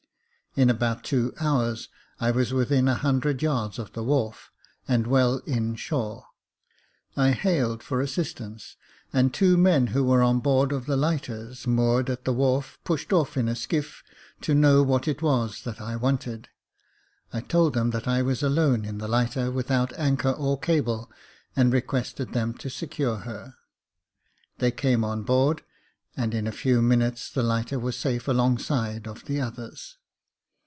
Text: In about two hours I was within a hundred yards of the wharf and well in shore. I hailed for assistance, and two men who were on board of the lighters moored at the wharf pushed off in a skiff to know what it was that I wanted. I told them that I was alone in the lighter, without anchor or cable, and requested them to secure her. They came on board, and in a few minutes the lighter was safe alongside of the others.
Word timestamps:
In 0.53 0.69
about 0.69 1.05
two 1.05 1.33
hours 1.39 1.87
I 2.19 2.31
was 2.31 2.51
within 2.51 2.89
a 2.89 2.95
hundred 2.95 3.41
yards 3.41 3.79
of 3.79 3.93
the 3.93 4.03
wharf 4.03 4.51
and 4.85 5.07
well 5.07 5.37
in 5.45 5.75
shore. 5.75 6.25
I 7.15 7.29
hailed 7.31 7.81
for 7.81 8.01
assistance, 8.01 8.75
and 9.13 9.33
two 9.33 9.55
men 9.55 9.87
who 9.95 10.03
were 10.03 10.21
on 10.21 10.41
board 10.41 10.73
of 10.73 10.87
the 10.87 10.97
lighters 10.97 11.65
moored 11.67 12.09
at 12.09 12.25
the 12.25 12.33
wharf 12.33 12.77
pushed 12.83 13.13
off 13.13 13.37
in 13.37 13.47
a 13.47 13.55
skiff 13.55 14.03
to 14.41 14.53
know 14.53 14.83
what 14.83 15.07
it 15.07 15.21
was 15.21 15.63
that 15.63 15.79
I 15.79 15.95
wanted. 15.95 16.49
I 17.31 17.39
told 17.39 17.73
them 17.73 17.91
that 17.91 18.05
I 18.05 18.21
was 18.21 18.43
alone 18.43 18.83
in 18.83 18.97
the 18.97 19.07
lighter, 19.07 19.51
without 19.51 19.97
anchor 19.97 20.31
or 20.31 20.59
cable, 20.59 21.09
and 21.55 21.71
requested 21.71 22.33
them 22.33 22.55
to 22.55 22.69
secure 22.69 23.19
her. 23.19 23.55
They 24.57 24.71
came 24.71 25.05
on 25.05 25.23
board, 25.23 25.61
and 26.17 26.33
in 26.33 26.45
a 26.45 26.51
few 26.51 26.81
minutes 26.81 27.31
the 27.31 27.41
lighter 27.41 27.79
was 27.79 27.97
safe 27.97 28.27
alongside 28.27 29.07
of 29.07 29.23
the 29.23 29.39
others. 29.39 29.95